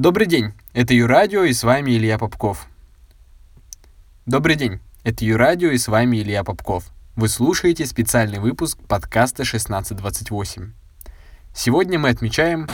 Добрый 0.00 0.26
день, 0.26 0.54
это 0.72 0.94
Юрадио 0.94 1.42
и 1.44 1.52
с 1.52 1.62
вами 1.62 1.90
Илья 1.90 2.16
Попков. 2.16 2.68
Добрый 4.24 4.56
день, 4.56 4.80
это 5.04 5.26
Юрадио 5.26 5.68
и 5.72 5.76
с 5.76 5.88
вами 5.88 6.22
Илья 6.22 6.42
Попков. 6.42 6.84
Вы 7.16 7.28
слушаете 7.28 7.84
специальный 7.84 8.38
выпуск 8.38 8.78
подкаста 8.88 9.42
1628. 9.42 10.72
Сегодня 11.52 11.98
мы 11.98 12.08
отмечаем 12.08 12.66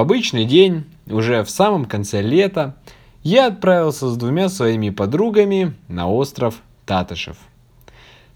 обычный 0.00 0.44
день, 0.44 0.84
уже 1.06 1.44
в 1.44 1.50
самом 1.50 1.84
конце 1.84 2.22
лета, 2.22 2.76
я 3.22 3.46
отправился 3.46 4.08
с 4.08 4.16
двумя 4.16 4.48
своими 4.48 4.90
подругами 4.90 5.74
на 5.88 6.08
остров 6.08 6.62
Татышев. 6.86 7.36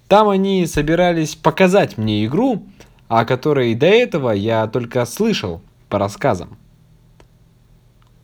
Там 0.09 0.29
они 0.29 0.67
собирались 0.67 1.35
показать 1.35 1.97
мне 1.97 2.25
игру, 2.27 2.65
о 3.09 3.25
которой 3.25 3.75
до 3.75 3.87
этого 3.87 4.31
я 4.31 4.67
только 4.67 5.05
слышал 5.07 5.63
по 5.89 5.99
рассказам. 5.99 6.59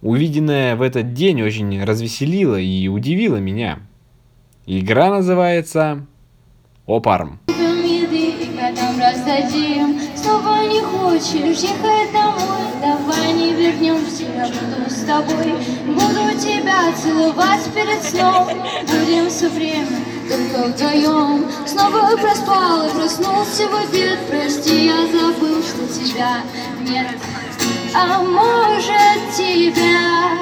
Увиденное 0.02 0.76
в 0.76 0.82
этот 0.82 1.12
день 1.14 1.42
очень 1.42 1.82
развеселило 1.82 2.56
и 2.56 2.88
удивило 2.88 3.36
меня. 3.36 3.80
Игра 4.66 5.10
называется 5.10 6.06
Опарм. 6.86 7.40
Снова 10.22 10.64
не 10.66 10.80
хочешь 10.80 11.58
ехать 11.58 12.12
домой. 12.12 12.60
Давай 12.80 13.32
не 13.32 13.52
вернемся, 13.52 14.24
я 14.24 14.46
буду 14.46 14.90
с 14.90 15.04
тобой. 15.04 15.54
Буду 15.86 16.38
тебя 16.38 16.92
целовать 17.02 17.64
перед 17.74 18.02
сном. 18.02 18.48
Будем 18.86 19.28
все 19.30 19.48
время 19.48 20.00
только 20.28 20.68
вдвоем 20.68 21.50
Снова 21.66 22.16
проспал 22.16 22.86
и 22.86 22.90
проснулся 22.90 23.68
в 23.68 23.74
обед. 23.74 24.18
Прости, 24.28 24.86
я 24.86 25.06
забыл, 25.06 25.62
что 25.62 25.86
тебя 25.92 26.42
нет 26.80 27.16
А 27.94 28.22
может 28.22 29.34
тебя 29.36 30.32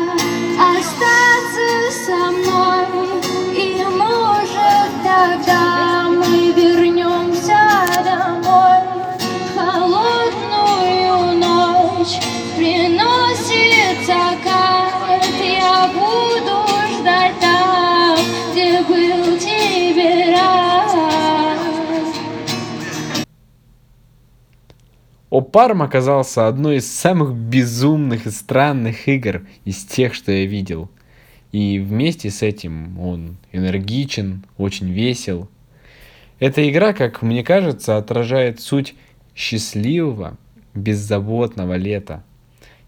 остаться 0.74 2.04
со 2.06 2.30
мной? 2.30 2.86
И 3.54 3.84
может 3.84 4.90
тогда 5.02 5.88
Опарм 25.39 25.83
оказался 25.83 26.48
одной 26.48 26.78
из 26.78 26.91
самых 26.91 27.33
безумных 27.33 28.27
и 28.27 28.31
странных 28.31 29.06
игр 29.06 29.47
из 29.64 29.84
тех, 29.84 30.12
что 30.14 30.33
я 30.33 30.44
видел. 30.47 30.91
И 31.53 31.78
вместе 31.78 32.31
с 32.31 32.42
этим 32.42 32.98
он 32.98 33.36
энергичен, 33.53 34.44
очень 34.56 34.91
весел. 34.91 35.48
Эта 36.41 36.69
игра, 36.69 36.93
как 36.93 37.22
мне 37.22 37.44
кажется, 37.44 37.97
отражает 37.97 38.60
суть 38.60 38.97
счастливого, 39.37 40.37
беззаботного 40.75 41.75
лета. 41.75 42.25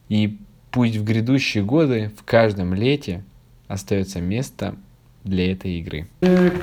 И 0.09 0.37
пусть 0.72 0.97
в 0.97 1.05
грядущие 1.05 1.62
годы 1.62 2.10
в 2.19 2.25
каждом 2.25 2.75
лете 2.75 3.22
остается 3.69 4.21
место 4.21 4.75
для 5.22 5.53
этой 5.53 5.78
игры. 5.78 6.09
Так, 6.19 6.55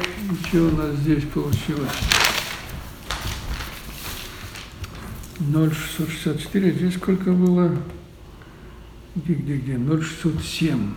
что 0.50 0.64
у 0.64 0.72
нас 0.72 0.96
здесь 0.98 1.24
получилось? 1.24 2.27
0,664, 5.48 6.72
здесь 6.72 6.96
сколько 6.96 7.32
было? 7.32 7.76
Где, 9.16 9.34
где, 9.34 9.58
где? 9.58 9.78
0,607. 9.78 10.94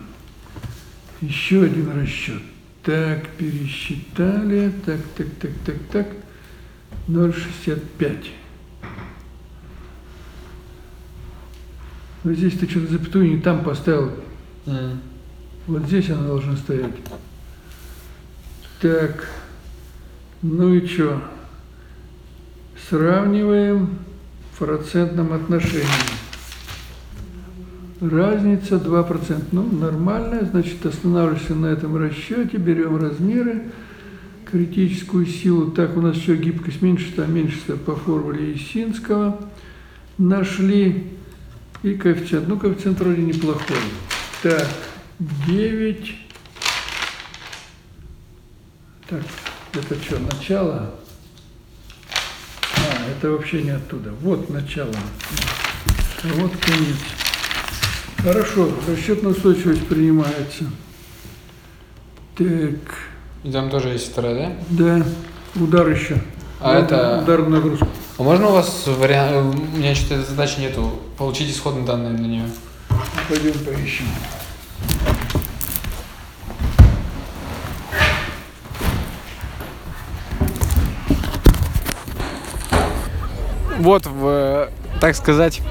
Еще 1.21 1.63
один 1.63 1.91
расчет. 1.93 2.43
Так, 2.83 3.29
пересчитали. 3.31 4.73
Так, 4.85 5.01
так, 5.17 5.27
так, 5.41 5.51
так, 5.65 5.77
так. 5.93 6.07
0,65. 7.09 8.27
Но 12.25 12.33
здесь 12.35 12.59
ты 12.59 12.69
что-то 12.69 12.93
запятую 12.93 13.31
не 13.31 13.41
там 13.41 13.63
поставил. 13.65 14.13
Mm. 14.67 14.99
Вот 15.67 15.87
здесь 15.87 16.11
она 16.11 16.27
должна 16.27 16.57
стоять. 16.57 16.95
Так, 18.81 19.27
ну 20.43 20.75
и 20.75 20.87
что? 20.87 21.23
Сравниваем 22.89 23.99
процентном 24.61 25.33
отношении. 25.33 25.87
Разница 28.01 28.77
2%. 28.77 29.43
Ну, 29.53 29.63
нормальная, 29.63 30.45
значит, 30.45 30.85
останавливаемся 30.85 31.55
на 31.55 31.67
этом 31.67 31.97
расчете, 31.97 32.59
берем 32.59 32.97
размеры, 32.97 33.71
критическую 34.45 35.27
силу. 35.27 35.71
Так, 35.71 35.97
у 35.97 36.03
нас 36.03 36.17
все 36.17 36.37
гибкость 36.37 36.83
меньше, 36.83 37.13
а 37.19 37.27
меньше 37.27 37.59
по 37.85 37.97
формуле 37.97 38.55
Исинского. 38.55 39.41
Нашли 40.19 41.09
и 41.83 41.95
коэффициент. 41.95 42.47
Ну, 42.47 42.59
коэффициент 42.59 43.01
вроде 43.01 43.23
неплохой. 43.23 43.77
Так, 44.43 44.69
9. 45.47 46.15
Так, 49.09 49.23
это 49.73 49.95
что, 50.03 50.19
начало? 50.19 50.95
Это 53.21 53.33
вообще 53.33 53.61
не 53.61 53.69
оттуда. 53.69 54.13
Вот 54.23 54.49
начало. 54.49 54.95
А 56.25 56.29
вот 56.37 56.53
конец. 56.57 56.97
Хорошо, 58.17 58.71
расчетная 58.89 59.33
устойчивость 59.33 59.87
принимается. 59.89 60.65
Так. 62.35 62.79
И 63.45 63.53
там 63.53 63.69
тоже 63.69 63.91
есть 63.91 64.11
вторая, 64.11 64.57
да? 64.71 64.97
Да. 65.01 65.07
Удар 65.63 65.91
еще. 65.91 66.17
А 66.61 66.71
удар, 66.71 66.85
это... 66.85 67.21
Удар 67.23 67.43
в 67.43 67.51
нагрузку. 67.51 67.89
А 68.17 68.23
можно 68.23 68.49
у 68.49 68.53
вас 68.53 68.85
вариант... 68.87 69.55
У 69.55 69.77
меня 69.77 69.95
что-то 69.95 70.23
задачи 70.23 70.59
нету. 70.59 70.99
Получить 71.19 71.51
исходные 71.51 71.85
данные 71.85 72.15
для 72.15 72.27
нее. 72.27 72.45
Пойдем 73.29 73.53
поищем. 73.53 74.07
Вот, 83.81 84.05
в, 84.05 84.69
так 85.01 85.17
сказать, 85.17 85.63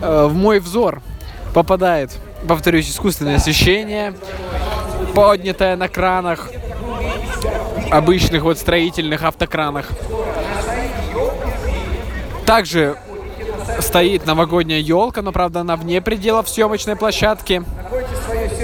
э, 0.00 0.26
в 0.26 0.34
мой 0.34 0.60
взор 0.60 1.02
попадает, 1.52 2.16
повторюсь, 2.46 2.88
искусственное 2.88 3.36
освещение, 3.36 4.14
поднятое 5.12 5.74
на 5.74 5.88
кранах, 5.88 6.50
обычных 7.90 8.44
вот 8.44 8.58
строительных 8.58 9.24
автокранах. 9.24 9.88
Также 12.46 12.96
стоит 13.80 14.24
новогодняя 14.24 14.78
елка, 14.78 15.20
но 15.20 15.32
правда 15.32 15.62
она 15.62 15.74
вне 15.74 16.00
пределов 16.00 16.48
съемочной 16.48 16.94
площадки. 16.94 17.64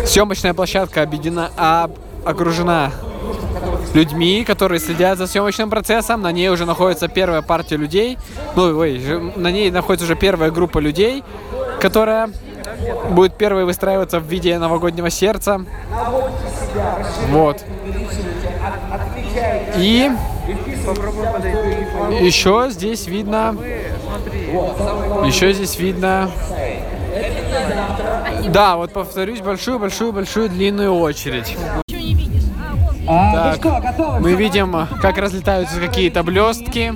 Съемочная 0.06 0.54
площадка 0.54 1.02
объедина, 1.02 1.50
об, 1.56 1.98
окружена 2.24 2.92
людьми, 3.98 4.44
которые 4.44 4.78
следят 4.78 5.18
за 5.18 5.26
съемочным 5.26 5.70
процессом. 5.70 6.22
На 6.22 6.30
ней 6.30 6.48
уже 6.50 6.66
находится 6.66 7.08
первая 7.08 7.42
партия 7.42 7.76
людей. 7.76 8.16
Ну, 8.54 8.78
ой, 8.78 9.00
на 9.34 9.50
ней 9.50 9.70
находится 9.70 10.04
уже 10.04 10.14
первая 10.14 10.50
группа 10.52 10.78
людей, 10.78 11.24
которая 11.80 12.30
будет 13.10 13.34
первой 13.36 13.64
выстраиваться 13.64 14.20
в 14.20 14.24
виде 14.24 14.56
новогоднего 14.58 15.10
сердца. 15.10 15.64
Вот. 17.30 17.64
И 19.76 20.10
еще 22.20 22.68
здесь 22.70 23.08
видно... 23.08 23.56
Еще 25.24 25.52
здесь 25.52 25.78
видно... 25.78 26.30
Да, 28.46 28.76
вот 28.76 28.92
повторюсь, 28.92 29.40
большую-большую-большую 29.40 30.48
длинную 30.50 30.94
очередь. 30.94 31.56
Так, 33.08 33.58
мы 34.20 34.34
видим, 34.34 34.86
как 35.00 35.16
разлетаются 35.16 35.80
какие-то 35.80 36.22
блестки 36.22 36.92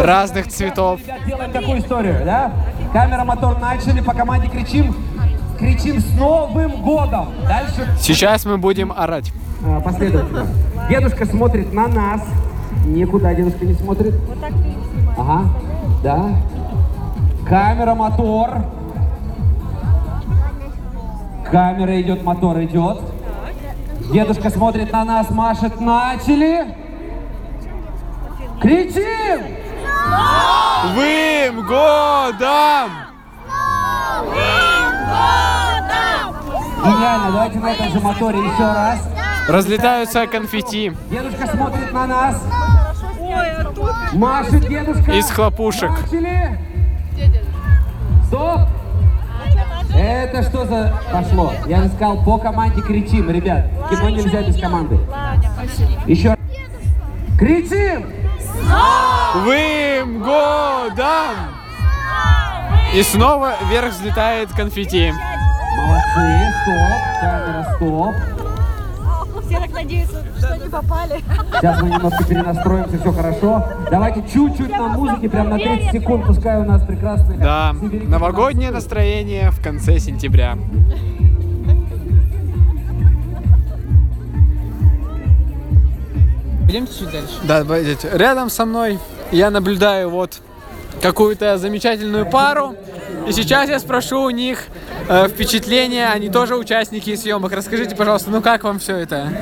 разных 0.00 0.48
цветов. 0.48 1.00
Делаем 1.26 1.50
такую 1.50 1.78
историю, 1.78 2.20
да? 2.24 2.52
Камера, 2.92 3.24
мотор, 3.24 3.58
начали, 3.58 4.02
по 4.02 4.12
команде 4.12 4.48
кричим. 4.48 4.94
кричим 5.58 6.00
с 6.00 6.10
Новым 6.18 6.82
годом. 6.82 7.30
Дальше 7.48 7.88
Сейчас 7.98 8.44
мы 8.44 8.58
будем 8.58 8.92
орать. 8.92 9.32
э, 9.64 9.80
последовательно. 9.82 10.46
Дедушка 10.90 11.24
смотрит 11.24 11.72
на 11.72 11.88
нас. 11.88 12.20
Никуда 12.84 13.32
дедушка 13.34 13.64
не 13.64 13.72
смотрит. 13.74 14.14
Ага, 15.16 15.48
да. 16.04 16.28
Камера, 17.48 17.94
мотор. 17.94 18.50
Камера 21.50 22.00
идет, 22.00 22.22
мотор 22.22 22.62
идет. 22.62 23.00
Дедушка 24.12 24.50
смотрит 24.50 24.92
на 24.92 25.04
нас, 25.04 25.30
машет. 25.30 25.80
Начали. 25.80 26.74
Кричим! 28.60 29.56
Вым 30.94 31.66
годом! 31.66 32.90
Гениально, 36.84 37.32
давайте 37.32 37.58
на 37.58 37.72
этом 37.72 37.88
же 37.90 38.00
моторе 38.00 38.38
еще 38.38 38.62
раз. 38.62 39.00
Разлетаются 39.48 40.26
конфетти 40.26 40.92
Дедушка 41.10 41.46
смотрит 41.48 41.92
на 41.92 42.06
нас. 42.06 42.42
Машет 44.12 44.68
дедушка. 44.68 45.12
из 45.12 45.30
хлопушек. 45.30 45.90
Начали. 45.90 46.58
Стоп. 48.28 48.60
Это 49.94 50.42
что 50.42 50.66
за 50.66 51.00
пошло? 51.12 51.52
Я 51.66 51.82
же 51.82 51.88
сказал, 51.88 52.22
по 52.22 52.38
команде 52.38 52.82
кричим, 52.82 53.30
ребят. 53.30 53.66
Кино 53.90 54.08
нельзя 54.10 54.42
без 54.42 54.60
команды. 54.60 54.98
Еще 56.06 56.30
раз. 56.30 56.38
Кричим! 57.38 58.06
Вым 59.44 60.22
годом! 60.22 61.56
И 62.94 63.02
снова 63.02 63.54
вверх 63.68 63.92
взлетает 63.92 64.50
конфетти. 64.52 65.12
Молодцы, 65.76 66.52
стоп, 66.62 67.20
камера, 67.20 67.74
стоп. 67.76 68.35
Все 69.46 69.60
так 69.60 69.72
надеются, 69.72 70.24
что 70.38 70.56
не 70.56 70.68
попали. 70.68 71.22
Сейчас 71.60 71.82
мы 71.82 71.90
немножко 71.90 72.24
перенастроимся, 72.24 72.98
все 72.98 73.12
хорошо. 73.12 73.64
Давайте 73.90 74.24
чуть-чуть 74.32 74.70
на 74.70 74.88
музыке, 74.88 75.28
прям 75.28 75.50
на 75.50 75.56
30 75.56 75.92
секунд, 75.92 76.26
пускай 76.26 76.58
у 76.58 76.64
нас 76.64 76.82
прекрасный... 76.84 77.36
Да, 77.36 77.72
новогоднее 77.72 78.70
настроение 78.70 79.50
в 79.50 79.62
конце 79.62 79.98
сентября. 79.98 80.58
Идемте 86.68 86.92
чуть 86.98 87.12
дальше. 87.12 87.34
Да, 87.44 87.64
пойдите. 87.64 88.10
Рядом 88.12 88.50
со 88.50 88.66
мной 88.66 88.98
я 89.30 89.50
наблюдаю 89.50 90.10
вот 90.10 90.40
какую-то 91.00 91.58
замечательную 91.58 92.26
пару. 92.26 92.74
И 93.28 93.32
сейчас 93.32 93.68
я 93.68 93.78
спрошу 93.78 94.22
у 94.22 94.30
них 94.30 94.64
э, 95.08 95.28
впечатления. 95.28 96.08
Они 96.08 96.28
тоже 96.28 96.56
участники 96.56 97.14
съемок. 97.16 97.52
Расскажите, 97.52 97.94
пожалуйста, 97.94 98.30
ну 98.30 98.42
как 98.42 98.64
вам 98.64 98.78
все 98.78 98.96
это? 98.96 99.32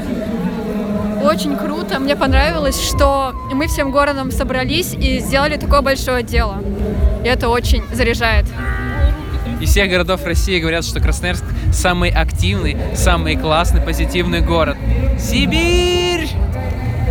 Очень 1.25 1.57
круто. 1.57 1.99
Мне 1.99 2.17
понравилось, 2.17 2.81
что 2.81 3.33
мы 3.53 3.67
всем 3.67 3.91
городом 3.91 4.31
собрались 4.31 4.93
и 4.93 5.21
сделали 5.21 5.57
такое 5.57 5.81
большое 5.81 6.23
дело. 6.23 6.63
И 7.25 7.27
это 7.27 7.49
очень 7.49 7.83
заряжает. 7.93 8.47
Из 9.61 9.71
всех 9.71 9.89
городов 9.89 10.25
России 10.27 10.61
говорят, 10.61 10.85
что 10.85 11.01
Красноярск 11.01 11.45
самый 11.73 12.11
активный, 12.11 12.77
самый 12.95 13.37
классный, 13.37 13.81
позитивный 13.81 14.41
город. 14.41 14.77
Сибирь! 15.19 16.29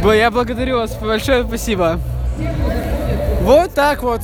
Я 0.03 0.29
благодарю 0.29 0.77
вас, 0.77 0.95
большое 1.01 1.44
спасибо. 1.45 1.99
Вот 3.41 3.73
так 3.73 4.03
вот. 4.03 4.21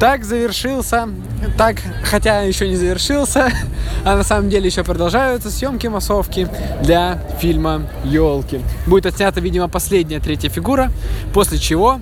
Так 0.00 0.24
завершился. 0.24 1.08
Так, 1.56 1.82
хотя 2.04 2.42
еще 2.42 2.68
не 2.68 2.76
завершился, 2.76 3.50
а 4.04 4.16
на 4.16 4.22
самом 4.22 4.48
деле 4.48 4.66
еще 4.66 4.84
продолжаются 4.84 5.50
съемки 5.50 5.88
массовки 5.88 6.48
для 6.84 7.20
фильма 7.40 7.88
Елки. 8.04 8.60
Будет 8.86 9.06
отснята, 9.06 9.40
видимо, 9.40 9.68
последняя 9.68 10.20
третья 10.20 10.50
фигура, 10.50 10.92
после 11.34 11.58
чего 11.58 12.00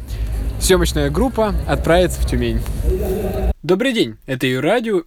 съемочная 0.60 1.08
группа 1.08 1.54
отправится 1.66 2.20
в 2.20 2.26
Тюмень. 2.26 2.60
Добрый 3.62 3.94
день, 3.94 4.18
это 4.26 4.46
Юрадио. 4.46 5.04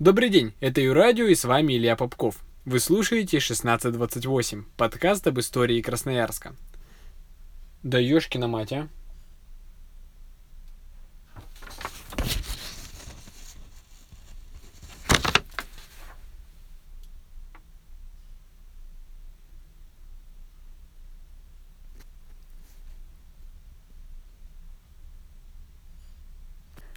Добрый 0.00 0.30
день, 0.30 0.52
это 0.58 0.80
Юрадио 0.80 1.26
и 1.26 1.36
с 1.36 1.44
вами 1.44 1.74
Илья 1.74 1.94
Попков. 1.94 2.45
Вы 2.66 2.80
слушаете 2.80 3.38
1628, 3.38 4.64
подкаст 4.76 5.24
об 5.28 5.38
истории 5.38 5.80
Красноярска. 5.80 6.56
Да 7.84 8.00
ёшкина 8.00 8.48
мать, 8.48 8.72
а. 8.72 8.88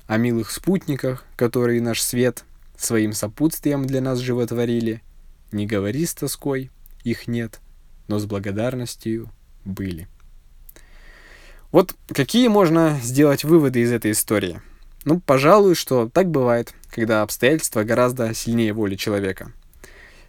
О 0.08 0.18
милых 0.18 0.50
спутниках, 0.50 1.26
которые 1.36 1.80
наш 1.80 2.02
свет 2.02 2.44
своим 2.76 3.14
сопутствием 3.14 3.86
для 3.86 4.02
нас 4.02 4.18
животворили. 4.18 5.04
Не 5.52 5.66
говори 5.66 6.06
с 6.06 6.14
тоской, 6.14 6.70
их 7.04 7.28
нет, 7.28 7.60
но 8.08 8.20
с 8.20 8.26
благодарностью 8.26 9.32
были. 9.66 10.08
Вот 11.72 11.96
какие 12.08 12.48
можно 12.48 13.00
сделать 13.02 13.44
выводы 13.44 13.82
из 13.82 13.92
этой 13.92 14.12
истории? 14.12 14.62
Ну, 15.06 15.20
пожалуй, 15.20 15.76
что 15.76 16.10
так 16.10 16.30
бывает, 16.30 16.74
когда 16.90 17.22
обстоятельства 17.22 17.84
гораздо 17.84 18.34
сильнее 18.34 18.74
воли 18.74 18.96
человека. 18.96 19.54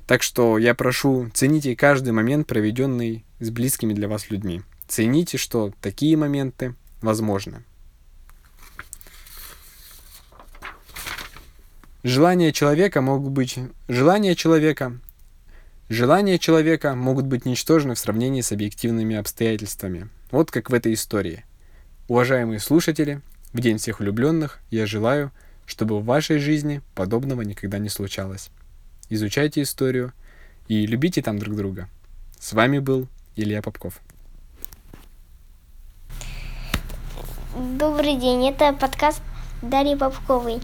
Так 0.06 0.22
что 0.22 0.58
я 0.58 0.74
прошу, 0.74 1.30
цените 1.34 1.76
каждый 1.76 2.12
момент, 2.12 2.46
проведенный 2.46 3.24
с 3.40 3.50
близкими 3.50 3.94
для 3.94 4.08
вас 4.08 4.30
людьми. 4.30 4.62
Цените, 4.88 5.38
что 5.38 5.72
такие 5.80 6.16
моменты 6.16 6.74
возможны. 7.00 7.64
Желания 12.02 12.52
человека 12.52 13.00
могут 13.00 13.32
быть... 13.32 13.58
Желания 13.88 14.34
человека... 14.34 14.98
Желания 15.90 16.38
человека 16.38 16.94
могут 16.94 17.26
быть 17.26 17.44
ничтожны 17.44 17.96
в 17.96 17.98
сравнении 17.98 18.42
с 18.42 18.52
объективными 18.52 19.16
обстоятельствами. 19.16 20.08
Вот 20.30 20.52
как 20.52 20.70
в 20.70 20.74
этой 20.74 20.94
истории. 20.94 21.44
Уважаемые 22.06 22.60
слушатели, 22.60 23.22
в 23.52 23.60
День 23.60 23.78
всех 23.78 23.98
влюбленных 23.98 24.60
я 24.70 24.86
желаю, 24.86 25.32
чтобы 25.66 25.98
в 25.98 26.04
вашей 26.04 26.38
жизни 26.38 26.80
подобного 26.94 27.42
никогда 27.42 27.78
не 27.78 27.88
случалось. 27.88 28.50
Изучайте 29.08 29.62
историю 29.62 30.12
и 30.68 30.86
любите 30.86 31.22
там 31.22 31.40
друг 31.40 31.56
друга. 31.56 31.88
С 32.38 32.52
вами 32.52 32.78
был 32.78 33.08
Илья 33.34 33.60
Попков. 33.60 34.00
Добрый 37.56 38.14
день, 38.14 38.46
это 38.46 38.72
подкаст 38.74 39.22
Дарьи 39.60 39.96
Попковой. 39.96 40.60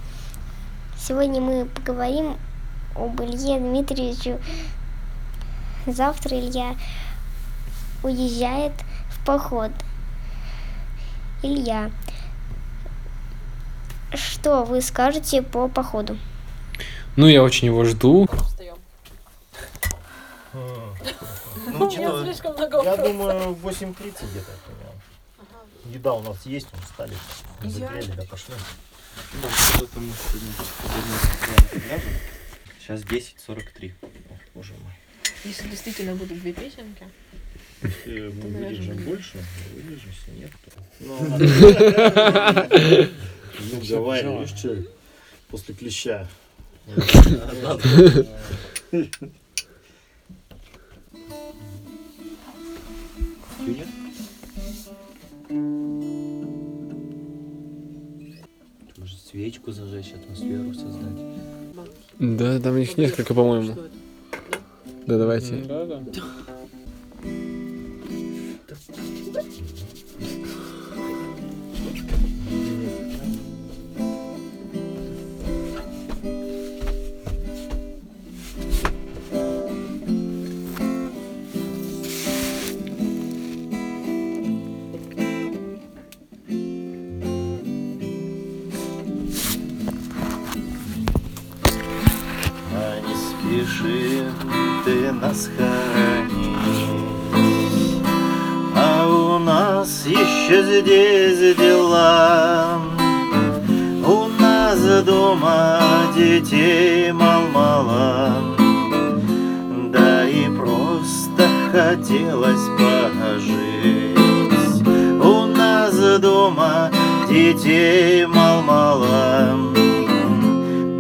Сегодня 0.97 1.41
мы 1.41 1.65
поговорим 1.65 2.37
об 2.95 3.21
Илье 3.21 3.59
Дмитриевичу. 3.59 4.39
Завтра 5.87 6.39
Илья 6.39 6.77
уезжает 8.03 8.73
в 9.11 9.25
поход. 9.25 9.71
Илья, 11.43 11.91
что 14.13 14.65
вы 14.65 14.83
скажете 14.83 15.43
по 15.43 15.69
походу? 15.69 16.19
Ну, 17.17 17.29
я 17.29 17.43
очень 17.43 17.67
его 17.67 17.85
жду. 17.85 18.29
Ну, 20.53 21.91
что-то, 21.91 22.83
я 22.83 22.97
думаю, 22.97 23.55
8.30 23.55 24.31
где-то 24.31 24.53
примерно. 24.67 25.01
Еда 25.85 26.13
у 26.15 26.23
нас 26.23 26.45
есть, 26.47 26.69
он 26.73 26.81
встали, 26.81 27.17
закрыли, 27.63 28.11
да 28.13 28.25
пошли. 28.25 28.55
Сейчас 32.81 33.01
10.43. 33.03 33.95
Ох, 34.03 34.39
боже 34.55 34.73
мой. 34.83 34.93
Если 35.45 35.69
действительно 35.69 36.15
будут 36.15 36.41
две 36.41 36.53
песенки. 36.53 37.05
Мы 37.83 37.91
не 37.91 38.93
больше, 39.05 39.39
выдержим, 39.75 40.11
если 40.11 40.31
нет, 40.41 40.51
то... 40.65 40.71
Ну, 43.71 43.81
давай, 43.89 44.23
видишь, 44.25 44.57
что 44.57 44.83
после 45.49 45.75
клеща. 45.75 46.27
Может 58.97 59.21
свечку 59.29 59.73
зажечь, 59.73 60.13
атмосферу 60.13 60.75
создать. 60.75 61.19
Да, 62.19 62.59
там 62.61 62.77
их 62.79 62.97
несколько, 62.97 63.35
по-моему. 63.35 63.77
Да, 65.07 65.19
давайте. 65.19 65.47
спешим 65.47 66.56
просто 111.07 111.49
хотелось 111.73 112.69
пожить. 112.79 114.17
У 115.23 115.47
нас 115.47 115.95
дома 116.19 116.91
детей 117.29 118.27
мал-мало. 118.27 119.57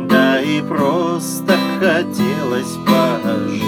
Да 0.09 0.41
и 0.41 0.61
просто 0.63 1.55
хотелось 1.81 2.77
пожить. 2.87 3.63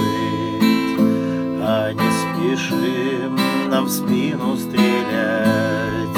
А 1.61 1.93
не 1.93 2.11
спешим 2.21 3.37
нам 3.69 3.87
в 3.87 3.91
спину 3.91 4.57
стрелять. 4.57 6.09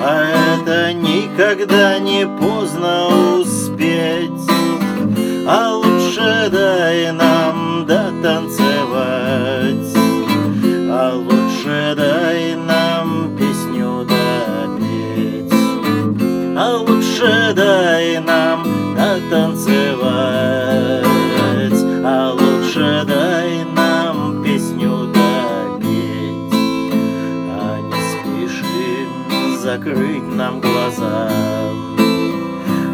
А 0.00 0.24
это 0.54 0.92
никогда 0.92 1.98
не 1.98 2.26
поздно 2.26 3.08
успеть. 3.40 4.30
А 5.46 5.74
лучше 5.74 6.48
дай 6.52 7.10
нам 7.12 7.37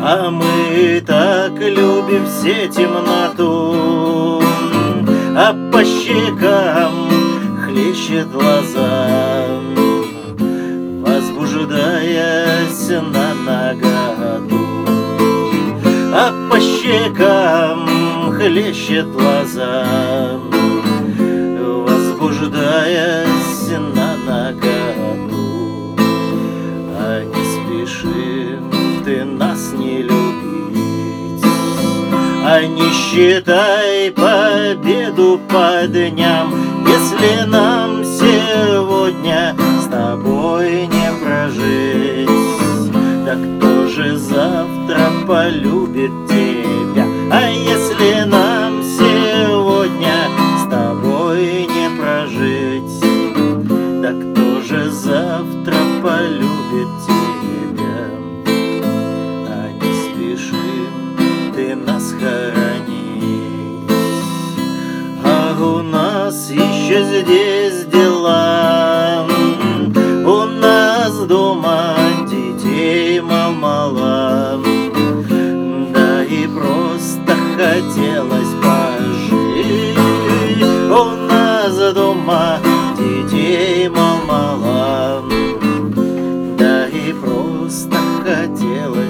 А 0.07 0.31
мы 0.31 1.01
так 1.07 1.59
любим 1.59 2.27
все 2.27 2.69
темноту, 2.69 4.43
А 5.35 5.55
по 5.73 5.83
щекам 5.83 7.09
хлещет 7.65 8.31
глаза, 8.31 9.09
Возбуждаясь 11.01 12.91
на 12.91 13.33
наготу. 13.47 14.61
А 16.13 16.31
по 16.51 16.61
щекам 16.61 17.89
хлещет 18.37 19.11
глаза, 19.11 19.87
Возбуждаясь 21.87 23.71
на 23.95 24.17
наготу. 24.27 24.74
Не 32.63 32.89
считай 32.93 34.13
победу 34.13 35.41
по 35.49 35.87
дням, 35.89 36.55
Если 36.87 37.45
нам 37.47 38.05
сегодня 38.05 39.57
с 39.81 39.89
тобой 39.91 40.87
не 40.87 41.11
прожить. 41.21 42.31
Да 43.27 43.35
кто 43.35 43.89
же 43.89 44.17
завтра 44.17 45.11
полюбит 45.27 46.13
тебя? 46.29 47.05
А 47.33 47.51
если 47.51 48.23
нам 48.25 48.44
еще 66.95 67.23
здесь 67.23 67.87
дела. 67.87 69.27
У 70.25 70.45
нас 70.45 71.13
дома 71.27 71.97
детей 72.29 73.21
мало-мало. 73.21 74.61
Да 75.93 76.25
и 76.25 76.47
просто 76.47 77.35
хотелось 77.57 78.55
пожить. 78.63 79.99
У 80.89 81.05
нас 81.29 81.95
дома 81.95 82.59
детей 82.97 83.89
мало-мало. 83.89 85.23
Да 86.57 86.87
и 86.87 87.13
просто 87.13 87.97
хотелось 88.25 89.04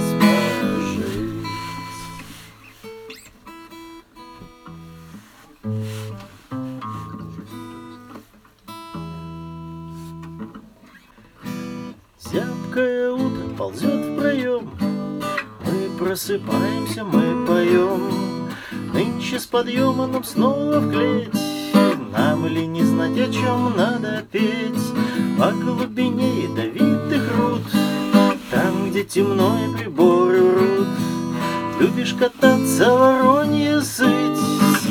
подъема 19.55 20.09
нам 20.09 20.25
снова 20.25 20.81
в 20.81 20.91
клеть. 20.91 21.41
Нам 22.13 22.45
ли 22.45 22.67
не 22.67 22.83
знать, 22.83 23.17
о 23.17 23.33
чем 23.33 23.77
надо 23.77 24.25
петь? 24.33 24.87
По 25.39 25.53
глубине 25.53 26.43
ядовитых 26.43 27.23
руд 27.39 27.63
Там, 28.51 28.91
где 28.91 29.05
темно 29.05 29.57
и 29.65 29.77
приборы 29.77 30.43
врут 30.43 30.89
Любишь 31.81 32.15
кататься, 32.15 32.93
воронье 32.93 33.81
сыть 33.81 34.43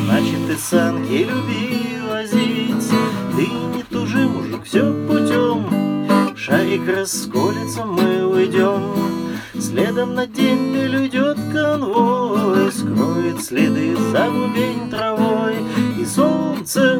Значит, 0.06 0.50
и 0.50 0.56
санки 0.58 1.28
люби 1.30 2.00
возить. 2.10 2.90
Ты 3.36 3.48
не 3.76 3.84
тужи, 3.84 4.30
мужик, 4.30 4.64
все 4.64 4.94
путем 5.08 6.38
Шарик 6.38 6.88
расколется, 6.88 7.84
мы 7.86 8.26
уйдем 8.26 8.82
Следом 9.60 10.14
на 10.14 10.26
дембель 10.26 10.96
уйдет 10.96 11.38
конвой 11.52 12.13
следы 13.54 13.96
за 14.12 14.30
глубень 14.30 14.90
травой 14.90 15.56
И 16.00 16.06
солнце, 16.06 17.00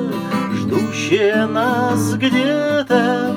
ждущее 0.54 1.48
нас 1.48 2.14
где-то 2.14 3.36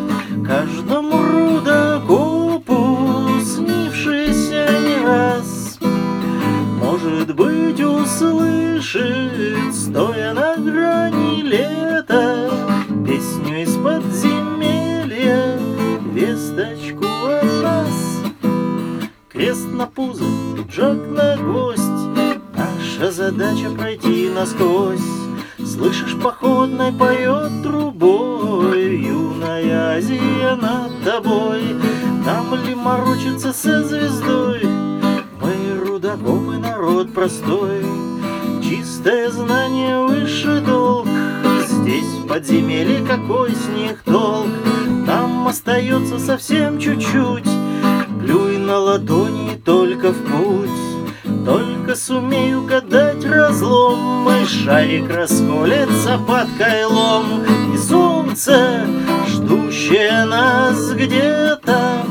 задача 23.36 23.70
пройти 23.70 24.30
насквозь. 24.30 24.98
Слышишь, 25.58 26.16
походной 26.22 26.92
поет 26.92 27.62
трубой. 27.62 28.96
Юная 28.96 29.96
Азия 29.96 30.56
над 30.56 31.04
тобой. 31.04 31.76
Нам 32.24 32.54
ли 32.64 32.74
морочиться 32.74 33.52
со 33.52 33.84
звездой? 33.84 34.62
Мы 34.64 35.84
рудокопы, 35.84 36.56
народ 36.56 37.12
простой. 37.12 37.84
Чистое 38.62 39.30
знание 39.30 40.00
выше 40.00 40.62
долг. 40.66 41.06
Здесь 41.68 42.04
в 42.04 42.28
подземелье 42.28 43.04
какой 43.06 43.50
с 43.50 43.68
них 43.68 44.02
толк? 44.04 44.48
Нам 45.06 45.46
остается 45.46 46.18
совсем 46.18 46.78
чуть-чуть. 46.78 47.48
Плюй 48.20 48.56
на 48.56 48.78
ладони 48.78 49.60
только 49.62 50.12
в 50.12 50.22
путь 50.24 50.75
Только 51.46 51.94
сумею 51.94 52.62
гадать 52.62 53.24
разлом 53.24 54.28
И 54.28 54.44
шарик 54.44 55.08
расколется 55.08 56.18
под 56.18 56.48
кайлом. 56.58 57.44
И 57.72 57.78
солнце, 57.78 58.84
ждущее 59.28 60.24
нас 60.24 60.90
где-то 60.90 62.04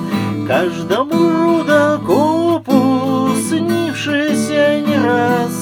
Каждому 0.47 1.57
рудокопу 1.57 3.31
снившееся 3.49 4.79
не 4.79 4.97
раз 5.05 5.54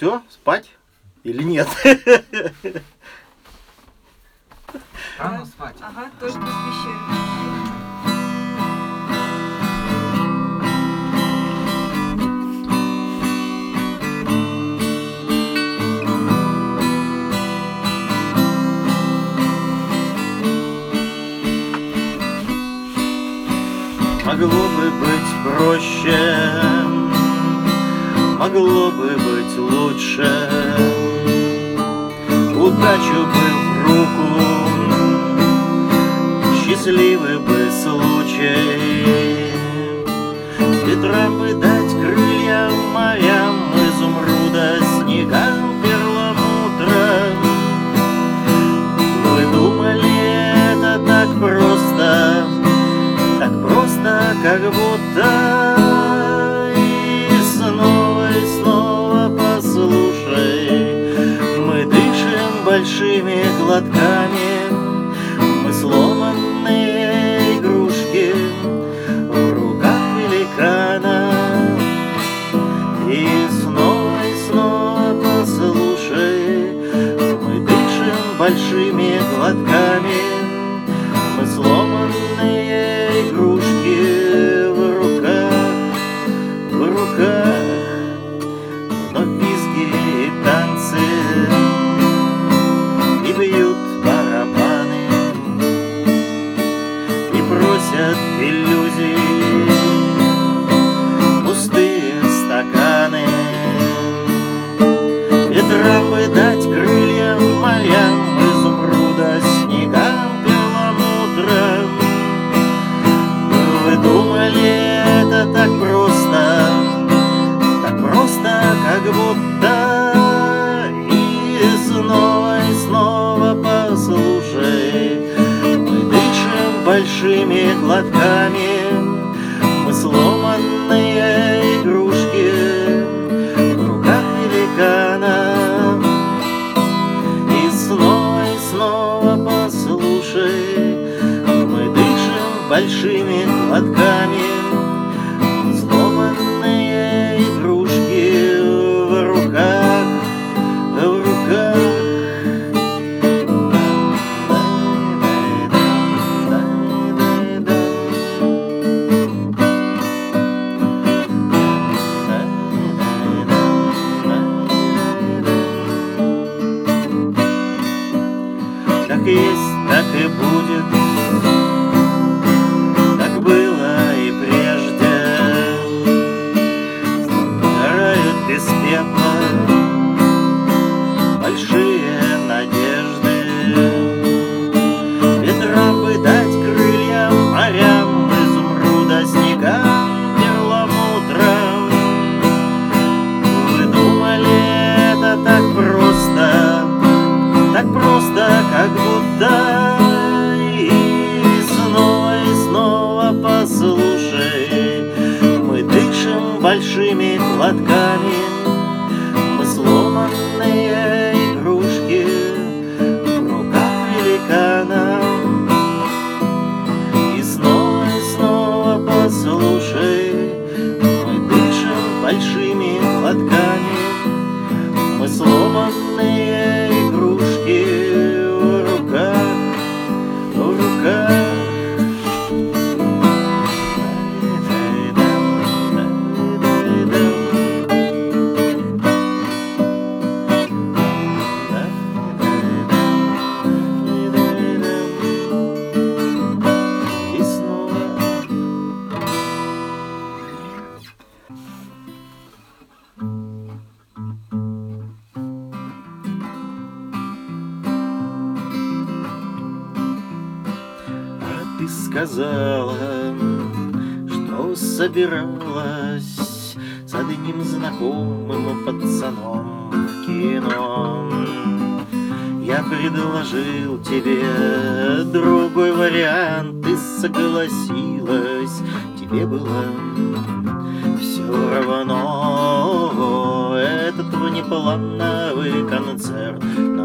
Все, 0.00 0.22
спать 0.30 0.70
или 1.24 1.42
нет? 1.42 1.68
Рано 5.18 5.44
спать. 5.44 5.76
Ага, 5.82 6.10
тоже 6.18 6.38
без 6.38 6.46
пещеры. 6.46 6.96
Могло 24.24 24.48
бы 24.48 24.90
быть 24.92 25.30
проще, 25.44 26.18
могло 28.38 28.90
бы 28.92 29.10
быть 29.18 29.39
лучше. 29.60 30.48
Удачу 32.56 33.26
бы 33.26 33.46
в 33.64 33.82
руку, 33.86 34.28
счастливый 36.56 37.38
бы 37.38 37.70
случай. 37.70 39.52
Ветрам 40.86 41.38
бы 41.38 41.54
дать 41.54 41.92
крылья 41.92 42.70
морям, 42.92 43.56
изумруда, 43.74 44.78
снегам, 44.96 45.80
перламутра. 45.82 47.08
Вы 49.24 49.40
думали, 49.52 50.14
это 50.72 50.92
так 51.06 51.28
просто, 51.38 52.46
так 53.38 53.52
просто, 53.62 54.34
как 54.42 54.60
будто 54.62 55.79
большими 63.00 63.42
глотками. 63.58 64.70
Мы 65.64 65.72
сломанные 65.72 67.58
игрушки 67.58 68.34
В 69.30 69.52
руках 69.54 70.02
великана. 70.18 71.32
И 73.08 73.26
снова 73.62 74.18
и 74.24 74.34
снова 74.48 75.16
послушай 75.22 76.72
Мы 77.42 77.60
дышим 77.60 78.38
большими 78.38 79.18
глотками 79.34 80.29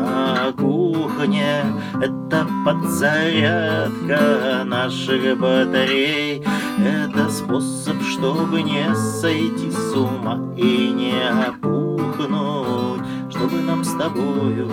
на 0.05 0.51
кухне. 0.53 1.63
Это 2.01 2.47
подзарядка 2.65 4.63
наших 4.65 5.37
батарей. 5.39 6.43
Это 6.77 7.29
способ, 7.29 8.01
чтобы 8.03 8.61
не 8.61 8.95
сойти 8.95 9.71
с 9.71 9.93
ума 9.95 10.39
и 10.55 10.91
не 10.91 11.13
опухнуть. 11.47 13.01
Чтобы 13.29 13.61
нам 13.61 13.83
с 13.83 13.93
тобою 13.95 14.67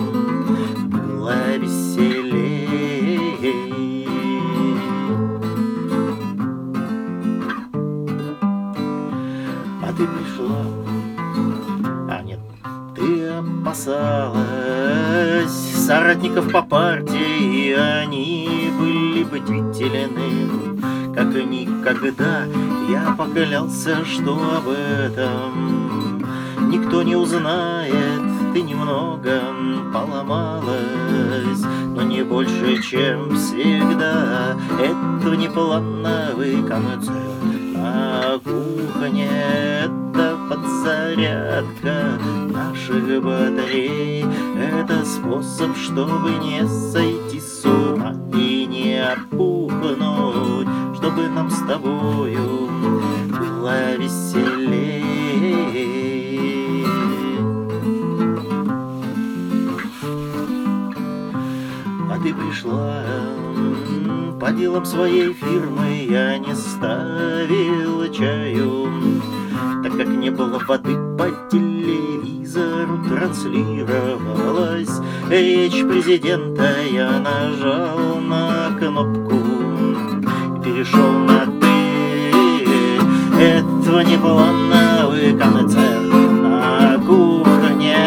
было 0.85 1.57
веселей. 1.57 2.53
А 9.81 9.87
ты 9.87 10.07
пришла, 10.07 10.63
опасалась 13.85 15.51
соратников 15.85 16.51
по 16.51 16.61
партии, 16.61 17.69
и 17.69 17.73
они 17.73 18.71
были 18.77 19.23
бдительны, 19.23 21.13
как 21.13 21.35
и 21.35 21.43
никогда. 21.43 22.45
Я 22.89 23.15
поклялся, 23.17 24.05
что 24.05 24.33
об 24.57 24.69
этом 24.69 26.23
никто 26.69 27.03
не 27.03 27.15
узнает. 27.15 28.21
Ты 28.53 28.61
немного 28.61 29.41
поломалась, 29.93 31.63
но 31.95 32.03
не 32.03 32.23
больше, 32.23 32.81
чем 32.81 33.35
всегда. 33.35 34.55
Это 34.79 35.35
не 35.35 35.49
плановый 35.49 36.63
концерт 36.63 37.13
на 37.75 38.39
кухне, 38.43 39.27
это 39.83 40.37
подзарядка 40.49 42.19
наших 42.83 43.23
батарей. 43.23 44.25
Это 44.57 45.05
способ, 45.05 45.75
чтобы 45.77 46.31
не 46.41 46.67
сойти 46.67 47.39
с 47.39 47.65
ума 47.65 48.13
и 48.33 48.65
не 48.65 49.01
опухнуть, 49.01 50.67
чтобы 50.97 51.27
нам 51.29 51.49
с 51.49 51.59
тобою 51.59 52.69
было 53.29 53.95
веселей. 53.95 55.03
А 62.09 62.19
ты 62.21 62.33
пришла 62.33 63.03
по 64.39 64.51
делам 64.51 64.85
своей 64.85 65.33
фирмы, 65.33 66.07
я 66.09 66.37
не 66.37 66.53
ставил 66.53 68.11
чаю, 68.11 68.89
так 69.83 69.95
как 69.97 70.07
не 70.07 70.29
было 70.29 70.59
воды 70.59 70.95
по 71.17 71.29
телевизору 71.49 71.72
транслировалась 73.33 75.01
речь 75.29 75.81
президента, 75.83 76.69
я 76.91 77.19
нажал 77.19 78.19
на 78.19 78.69
кнопку 78.77 79.35
и 79.35 80.63
перешел 80.63 81.11
на 81.19 81.45
ты. 81.59 81.73
Этого 83.41 84.01
не 84.01 84.17
плановый 84.17 85.37
концерт 85.37 86.13
на 86.41 86.99
кухне, 87.05 87.97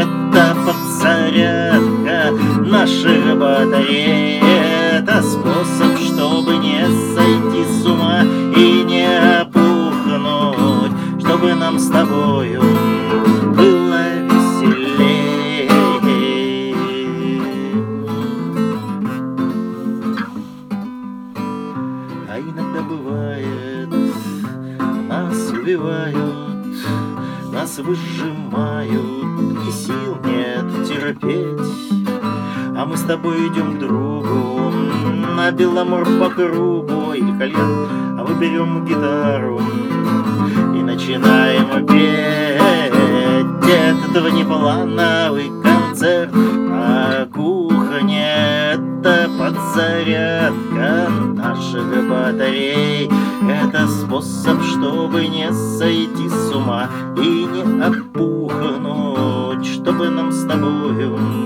это 0.00 0.56
подзарядка 0.64 2.32
наших 2.60 3.38
батарей. 3.38 4.40
Это 4.40 5.20
способ, 5.22 5.98
чтобы 5.98 6.56
не 6.56 6.86
сойти 7.14 7.64
с 7.82 7.86
ума 7.86 8.22
и 8.22 8.84
не 8.84 9.06
опухнуть, 9.40 10.92
чтобы 11.20 11.54
нам 11.54 11.78
с 11.78 11.88
тобою 11.88 12.62
нас 27.66 27.78
выжимают, 27.78 28.86
и 29.66 29.72
сил 29.72 30.18
нет 30.24 30.86
терпеть. 30.86 31.98
А 32.78 32.86
мы 32.86 32.96
с 32.96 33.02
тобой 33.02 33.48
идем 33.48 33.76
к 33.76 33.80
другу 33.80 34.70
на 35.34 35.50
Беломор 35.50 36.04
по 36.04 36.30
кругу 36.30 37.12
или 37.12 37.36
кальян, 37.36 38.20
а 38.20 38.24
мы 38.24 38.34
берем 38.38 38.84
гитару 38.84 39.60
и 40.78 40.80
начинаем 40.80 41.84
петь. 41.88 42.62
Этот 43.68 44.22
внеплановый 44.22 45.50
концерт 45.60 46.32
на 46.32 47.25
кухне 47.25 47.25
это 47.25 47.25
подзарядка 49.46 51.08
наших 51.34 52.08
батарей. 52.08 53.08
Это 53.48 53.86
способ, 53.86 54.60
чтобы 54.62 55.28
не 55.28 55.52
сойти 55.52 56.28
с 56.28 56.52
ума 56.54 56.88
и 57.16 57.44
не 57.44 57.82
опухнуть, 57.82 59.66
чтобы 59.66 60.08
нам 60.10 60.32
с 60.32 60.46
тобою 60.46 61.45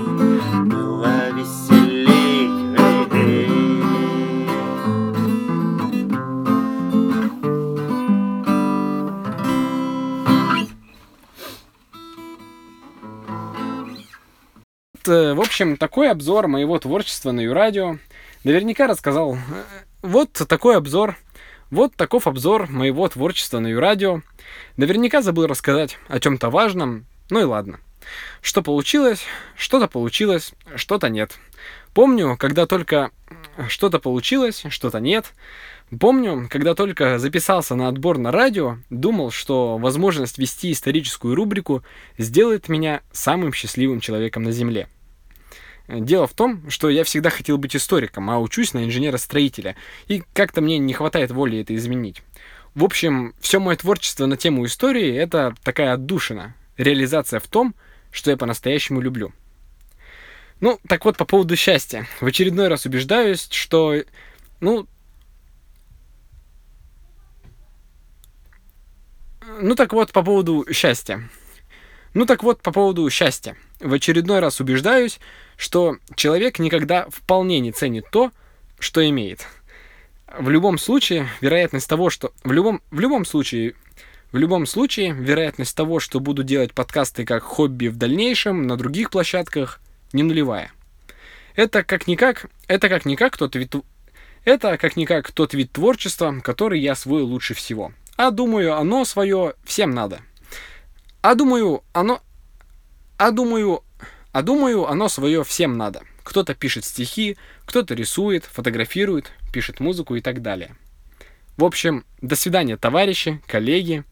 в 15.07 15.39
общем, 15.39 15.77
такой 15.77 16.09
обзор 16.09 16.47
моего 16.47 16.77
творчества 16.79 17.31
на 17.31 17.41
Юрадио. 17.41 17.97
Наверняка 18.43 18.87
рассказал. 18.87 19.35
э, 19.35 19.37
Вот 20.01 20.31
такой 20.33 20.77
обзор. 20.77 21.17
Вот 21.69 21.95
таков 21.95 22.27
обзор 22.27 22.69
моего 22.69 23.07
творчества 23.07 23.59
на 23.59 23.67
Юрадио. 23.67 24.21
Наверняка 24.77 25.21
забыл 25.21 25.47
рассказать 25.47 25.97
о 26.07 26.19
чем-то 26.19 26.49
важном. 26.49 27.05
Ну 27.29 27.39
и 27.39 27.43
ладно. 27.43 27.79
Что 28.41 28.61
получилось? 28.61 29.23
Что-то 29.55 29.87
получилось, 29.87 30.53
что-то 30.75 31.07
нет. 31.09 31.37
Помню, 31.93 32.35
когда 32.37 32.65
только 32.65 33.11
что-то 33.67 33.99
получилось, 33.99 34.63
что-то 34.69 34.99
нет. 34.99 35.33
Помню, 35.99 36.47
когда 36.49 36.73
только 36.73 37.19
записался 37.19 37.75
на 37.75 37.89
отбор 37.89 38.17
на 38.17 38.31
радио, 38.31 38.77
думал, 38.89 39.29
что 39.29 39.77
возможность 39.77 40.37
вести 40.37 40.71
историческую 40.71 41.35
рубрику 41.35 41.83
сделает 42.17 42.69
меня 42.69 43.01
самым 43.11 43.51
счастливым 43.51 43.99
человеком 43.99 44.43
на 44.43 44.51
Земле. 44.51 44.87
Дело 45.89 46.27
в 46.27 46.33
том, 46.33 46.69
что 46.69 46.89
я 46.89 47.03
всегда 47.03 47.29
хотел 47.29 47.57
быть 47.57 47.75
историком, 47.75 48.29
а 48.29 48.39
учусь 48.39 48.73
на 48.73 48.85
инженера-строителя, 48.85 49.75
и 50.07 50.23
как-то 50.33 50.61
мне 50.61 50.77
не 50.77 50.93
хватает 50.93 51.31
воли 51.31 51.59
это 51.59 51.75
изменить. 51.75 52.23
В 52.73 52.85
общем, 52.85 53.33
все 53.41 53.59
мое 53.59 53.75
творчество 53.75 54.25
на 54.27 54.37
тему 54.37 54.65
истории— 54.65 55.13
это 55.17 55.53
такая 55.61 55.91
отдушина, 55.91 56.55
реализация 56.77 57.41
в 57.41 57.47
том, 57.47 57.75
что 58.11 58.31
я 58.31 58.37
по-настоящему 58.37 59.01
люблю. 59.01 59.33
Ну, 60.61 60.79
так 60.87 61.03
вот, 61.03 61.17
по 61.17 61.25
поводу 61.25 61.57
счастья. 61.57 62.07
В 62.21 62.27
очередной 62.27 62.69
раз 62.69 62.85
убеждаюсь, 62.85 63.49
что, 63.51 63.95
ну, 64.61 64.87
Ну 69.47 69.75
так 69.75 69.93
вот, 69.93 70.11
по 70.11 70.23
поводу 70.23 70.65
счастья. 70.71 71.27
Ну 72.13 72.25
так 72.25 72.43
вот, 72.43 72.61
по 72.61 72.71
поводу 72.71 73.09
счастья. 73.09 73.55
В 73.79 73.93
очередной 73.93 74.39
раз 74.39 74.59
убеждаюсь, 74.59 75.19
что 75.57 75.97
человек 76.15 76.59
никогда 76.59 77.07
вполне 77.09 77.59
не 77.59 77.71
ценит 77.71 78.05
то, 78.11 78.31
что 78.79 79.07
имеет. 79.07 79.47
В 80.37 80.49
любом 80.49 80.77
случае, 80.77 81.27
вероятность 81.41 81.89
того, 81.89 82.09
что... 82.09 82.33
В 82.43 82.51
любом, 82.51 82.81
в 82.91 82.99
любом 82.99 83.25
случае, 83.25 83.73
в 84.31 84.37
любом 84.37 84.65
случае, 84.65 85.13
вероятность 85.13 85.75
того, 85.75 85.99
что 85.99 86.19
буду 86.19 86.43
делать 86.43 86.73
подкасты 86.73 87.25
как 87.25 87.43
хобби 87.43 87.87
в 87.87 87.97
дальнейшем 87.97 88.67
на 88.67 88.77
других 88.77 89.09
площадках, 89.09 89.81
не 90.13 90.23
нулевая. 90.23 90.71
Это 91.55 91.83
как-никак, 91.83 92.45
это 92.67 92.89
как-никак 92.89 93.37
тот 93.37 93.55
вид... 93.55 93.75
Это 94.43 94.77
как-никак 94.77 95.31
тот 95.31 95.53
вид 95.53 95.71
творчества, 95.71 96.39
который 96.43 96.79
я 96.79 96.93
освоил 96.93 97.27
лучше 97.27 97.53
всего. 97.53 97.91
А 98.17 98.31
думаю, 98.31 98.75
оно 98.75 99.05
свое 99.05 99.55
всем 99.63 99.91
надо. 99.91 100.21
А 101.21 101.35
думаю, 101.35 101.83
оно... 101.93 102.21
А 103.17 103.31
думаю... 103.31 103.83
А 104.31 104.41
думаю, 104.43 104.87
оно 104.87 105.09
свое 105.09 105.43
всем 105.43 105.77
надо. 105.77 106.03
Кто-то 106.23 106.55
пишет 106.55 106.85
стихи, 106.85 107.37
кто-то 107.65 107.93
рисует, 107.93 108.45
фотографирует, 108.45 109.31
пишет 109.51 109.79
музыку 109.79 110.15
и 110.15 110.21
так 110.21 110.41
далее. 110.41 110.75
В 111.57 111.65
общем, 111.65 112.05
до 112.21 112.35
свидания, 112.35 112.77
товарищи, 112.77 113.41
коллеги, 113.45 114.05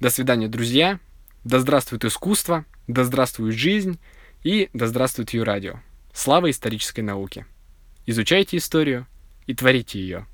до 0.00 0.10
свидания, 0.10 0.48
друзья, 0.48 1.00
да 1.42 1.58
здравствует 1.58 2.04
искусство, 2.04 2.64
да 2.86 3.04
здравствует 3.04 3.56
жизнь 3.56 3.98
и 4.42 4.70
да 4.72 4.86
здравствует 4.86 5.30
Юрадио. 5.30 5.80
Слава 6.12 6.50
исторической 6.50 7.00
науке. 7.00 7.46
Изучайте 8.06 8.58
историю 8.58 9.06
и 9.46 9.54
творите 9.54 9.98
ее. 9.98 10.26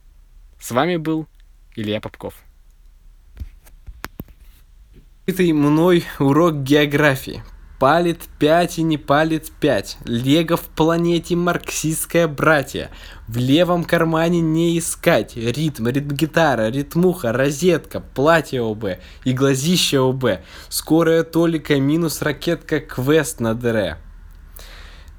С 0.60 0.70
вами 0.72 0.96
был 0.96 1.26
Илья 1.74 2.00
Попков. 2.00 2.34
Это 5.26 5.42
мной 5.42 6.04
урок 6.18 6.62
географии. 6.62 7.42
Палит 7.78 8.20
5 8.38 8.78
и 8.78 8.82
не 8.82 8.96
палит 8.96 9.50
5. 9.60 9.98
Лего 10.06 10.56
в 10.56 10.62
планете 10.62 11.36
марксистское 11.36 12.26
братья. 12.26 12.90
В 13.28 13.36
левом 13.36 13.84
кармане 13.84 14.40
не 14.40 14.78
искать. 14.78 15.36
Ритм, 15.36 15.88
ритм-гитара, 15.88 16.70
ритмуха, 16.70 17.32
розетка, 17.32 18.00
платье 18.00 18.62
ОБ 18.62 18.98
и 19.24 19.32
глазище 19.32 19.98
ОБ. 19.98 20.40
Скорая 20.70 21.22
толика 21.22 21.78
минус 21.78 22.22
ракетка 22.22 22.80
квест 22.80 23.40
на 23.40 23.54
ДР. 23.54 23.98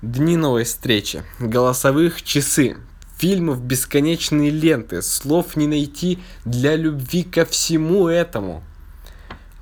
Дни 0.02 0.36
новой 0.36 0.64
встречи. 0.64 1.24
Голосовых 1.40 2.24
часы. 2.24 2.78
Фильмов 3.18 3.62
бесконечные 3.62 4.50
ленты. 4.50 5.04
Слов 5.04 5.56
не 5.56 5.68
найти 5.68 6.20
для 6.44 6.76
любви 6.76 7.24
ко 7.24 7.46
всему 7.46 8.08
этому. 8.08 8.64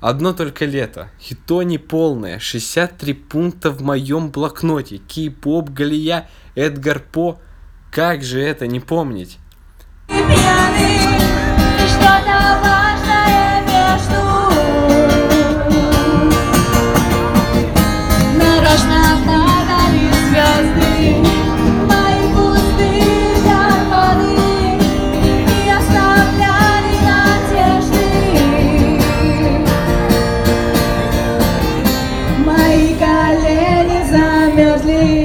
Одно 0.00 0.32
только 0.32 0.64
лето. 0.64 1.10
И 1.28 1.34
то 1.34 1.62
не 1.62 1.78
полное. 1.78 2.38
63 2.38 3.12
пункта 3.12 3.70
в 3.70 3.82
моем 3.82 4.30
блокноте. 4.30 4.98
Кей-поп, 4.98 5.70
Галия, 5.70 6.28
Эдгар 6.54 7.00
По. 7.00 7.38
Как 7.92 8.22
же 8.22 8.40
это 8.40 8.66
не 8.66 8.80
помнить? 8.80 9.38
Disney. 34.90 35.19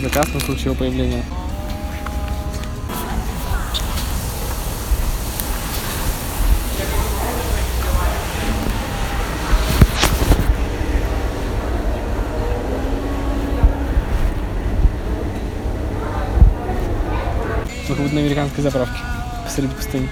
Заказ 0.00 0.34
на 0.34 0.40
случай 0.40 0.64
его 0.64 0.74
появления. 0.74 1.22
Как 17.86 17.96
будто 17.96 18.14
на 18.14 18.20
американской 18.20 18.62
заправке 18.64 18.98
посреди 19.44 19.68
пустыни. 19.68 20.08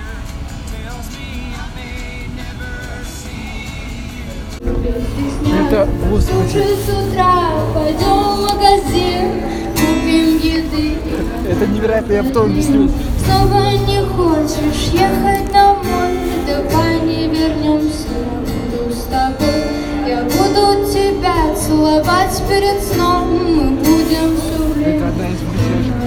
Это, 4.60 5.88
господи. 6.10 6.58
С 6.58 6.88
утра 6.88 7.52
пойдем 7.74 8.34
в 8.34 8.40
магазин. 8.42 9.49
Это 10.72 11.66
невероятно, 11.66 12.12
я 12.12 12.22
потом 12.22 12.50
объясню. 12.50 12.90
Снова 13.24 13.70
не 13.86 14.00
хочешь 14.16 14.92
ехать 14.92 15.52
домой, 15.52 16.18
давай 16.46 17.00
не 17.00 17.28
вернемся, 17.28 18.08
я 18.08 18.24
буду 18.40 18.94
с 18.94 19.04
тобой. 19.04 19.64
Я 20.06 20.22
буду 20.22 20.88
тебя 20.90 21.54
целовать 21.54 22.42
перед 22.48 22.82
сном, 22.82 23.28
мы 23.32 23.70
будем 23.78 24.36
все 24.36 24.62
время. 24.74 25.12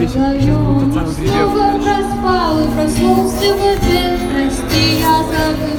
Тот 0.03 0.93
самый 0.93 1.13
припев. 1.15 1.31
Снова 1.31 1.67
проспал 1.79 2.53
и 2.59 2.61
проснулся 2.73 3.47
в 3.53 3.61
обед, 3.61 4.19
прости, 4.33 4.83
я 4.99 5.15
забыл. 5.23 5.77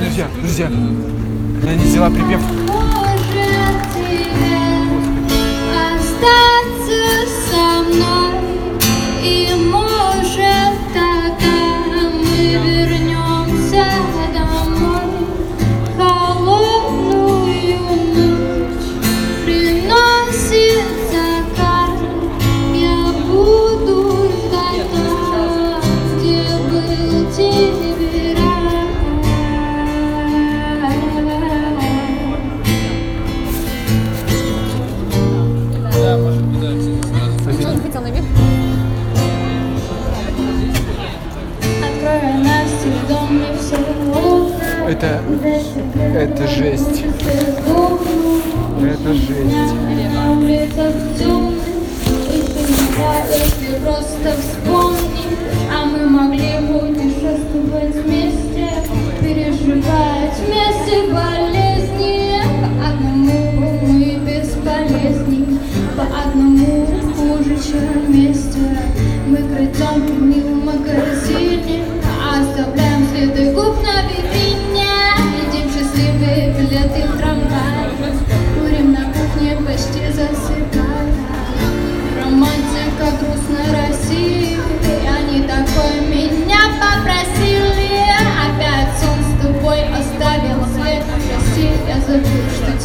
Друзья, 0.00 0.26
друзья, 0.40 0.68
я 1.64 1.74
не 1.74 1.84
взяла 1.84 2.10
припев. 2.10 2.40
Боже, 2.66 3.48
тебе 3.94 4.52
остаться 5.96 7.00
的 92.10 92.79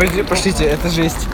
Пошлите, 0.00 0.64
это 0.64 0.88
жесть. 0.88 1.28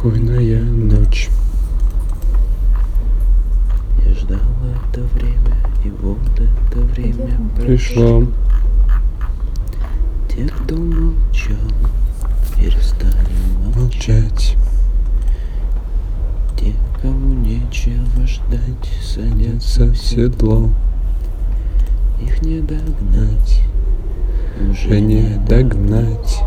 Спокойная 0.00 0.62
ночь. 0.62 1.28
Я 4.02 4.14
ждал 4.14 4.38
это 4.88 5.02
время, 5.14 5.58
и 5.84 5.90
вот 5.90 6.16
это 6.36 6.80
время 6.94 7.38
Пришло. 7.54 8.24
Те, 10.26 10.48
кто 10.48 10.76
молчал, 10.76 11.58
перестали 12.56 13.12
молчать. 13.74 13.76
Молчать. 13.76 14.56
Те, 16.58 16.72
кому 17.02 17.34
нечего 17.34 18.26
ждать, 18.26 18.90
садятся 19.02 19.84
В 19.84 19.96
седло. 19.98 20.70
Их 22.22 22.40
не 22.40 22.60
догнать, 22.60 23.64
Уже 24.70 24.98
не 24.98 25.38
догнать. 25.46 26.42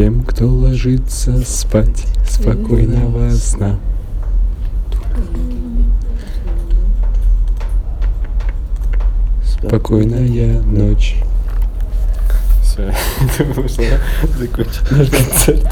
Тем, 0.00 0.22
кто 0.22 0.46
ложится 0.46 1.42
спать, 1.44 2.06
спокойного 2.26 3.32
сна. 3.32 3.78
Спокойная 9.44 10.62
ночь. 10.62 11.16
Все, 12.62 12.94
это 13.38 13.44
вышло 13.44 13.84
закончить 14.38 14.90
наш 14.90 15.10
концерт. 15.10 15.68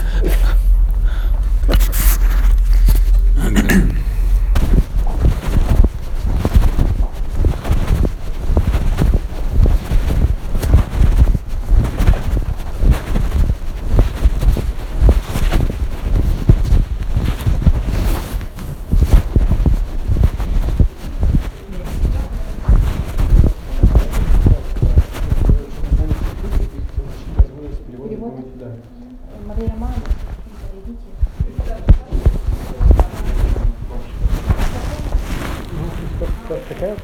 Такая 36.49 36.97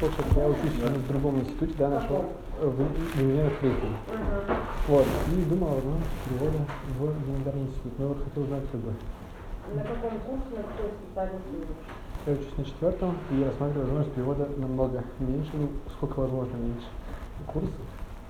учусь 0.65 0.79
в 0.79 1.07
другом 1.07 1.39
институте, 1.39 1.73
да, 1.77 1.89
нашел 1.89 2.25
в, 2.59 2.69
в 2.69 3.21
инженерных 3.21 3.53
строителей. 3.57 3.97
Вот. 4.87 5.05
И 5.31 5.41
думал 5.49 5.67
о 5.69 5.75
возможности 5.75 6.11
перевода 6.29 6.57
в 6.97 7.25
гуманитарный 7.25 7.61
институт. 7.63 7.99
Но 7.99 8.07
вот 8.09 8.23
хотел 8.23 8.43
узнать, 8.43 8.63
как 8.71 8.81
бы. 8.81 8.93
На 9.73 9.81
каком 9.81 10.19
курсе, 10.19 10.57
на 10.57 10.63
какой 10.63 10.91
специальности? 11.01 11.49
Я 12.25 12.33
учусь 12.33 12.57
на 12.57 12.65
четвертом, 12.65 13.17
и 13.31 13.35
я 13.35 13.47
рассматриваю 13.47 13.85
возможность 13.85 14.15
перевода 14.15 14.49
намного 14.57 15.03
меньше, 15.19 15.51
ну, 15.53 15.69
сколько 15.93 16.19
возможно 16.19 16.55
меньше 16.57 16.87
курсов. 17.47 17.71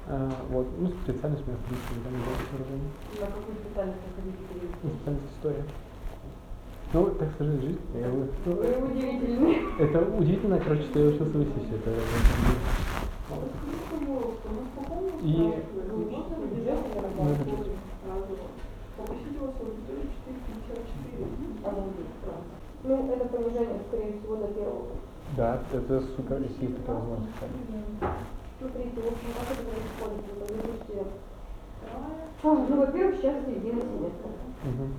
А, 0.08 0.32
вот. 0.50 0.68
Ну, 0.80 0.92
специальность 1.04 1.44
у 1.46 1.50
меня, 1.50 1.58
в 1.58 1.66
принципе, 1.68 1.96
там 2.04 2.14
не 2.14 2.24
выражение. 2.52 2.92
На 3.20 3.28
какую 3.28 3.56
специальность 3.58 4.00
вы 4.06 4.22
хотите 4.22 4.44
перейти? 4.48 4.76
Ну, 4.84 4.90
специальность 4.90 5.32
история. 5.36 5.66
Ну, 6.94 7.06
так 7.20 7.28
сложилась 7.38 7.62
жизнь. 7.62 7.80
Я, 7.96 8.08
ну, 8.08 8.52
удивительны. 8.54 9.58
это 9.80 10.00
удивительно, 10.18 10.60
короче, 10.60 10.84
что 10.84 11.00
я 11.00 11.08
учился 11.08 11.38
в 11.38 11.44
ИСИСе. 11.44 11.76
Это, 11.76 11.92
и 15.22 15.38
ну, 15.38 15.52
это 17.32 17.46
жесть. 17.46 17.72
Ну, 22.84 23.12
это 23.12 23.26
понижение, 23.26 23.80
скорее 23.88 24.20
всего, 24.20 24.36
до 24.36 24.48
первого. 24.48 24.86
Да, 25.36 25.60
это 25.74 26.02
супер, 26.16 26.42
если 26.42 26.66
есть 26.66 26.78
такая 26.78 26.96
возможность. 26.98 27.34
Смотрите, 28.60 29.02
в 29.02 29.08
общем, 29.08 29.30
как 29.34 29.48
это 29.52 29.64
происходит? 29.66 30.24
Вы 30.40 30.46
говорите, 30.48 31.12
а, 31.94 32.68
ну, 32.70 32.78
во-первых, 32.78 33.16
сейчас 33.16 33.36
середина 33.46 33.82
семестра. 33.82 34.30
Мгм. 34.64 34.94